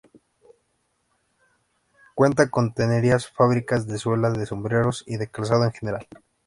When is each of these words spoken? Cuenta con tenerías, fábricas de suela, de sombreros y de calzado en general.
Cuenta 2.15 2.49
con 2.49 2.73
tenerías, 2.73 3.27
fábricas 3.29 3.85
de 3.85 3.99
suela, 3.99 4.31
de 4.31 4.47
sombreros 4.47 5.03
y 5.05 5.17
de 5.17 5.29
calzado 5.29 5.63
en 5.65 5.73
general. 5.73 6.07